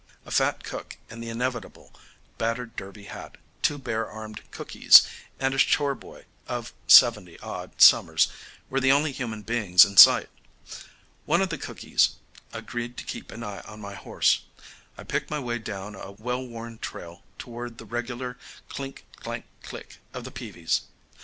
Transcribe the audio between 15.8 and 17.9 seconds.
a well worn trail toward the